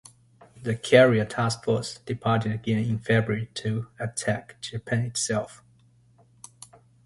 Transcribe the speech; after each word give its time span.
The 0.63 0.75
carrier 0.75 1.25
task 1.25 1.63
force 1.63 1.99
departed 1.99 2.51
again 2.53 2.83
in 2.85 2.97
February 2.97 3.51
to 3.53 3.85
attack 3.99 4.59
Japan 4.59 5.05
itself. 5.05 5.63